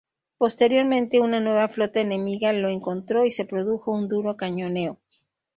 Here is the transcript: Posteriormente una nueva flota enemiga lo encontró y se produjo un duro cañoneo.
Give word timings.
Posteriormente 0.39 1.19
una 1.19 1.39
nueva 1.39 1.67
flota 1.67 2.01
enemiga 2.01 2.51
lo 2.53 2.69
encontró 2.69 3.23
y 3.23 3.29
se 3.29 3.45
produjo 3.45 3.91
un 3.91 4.07
duro 4.09 4.35
cañoneo. 4.35 4.99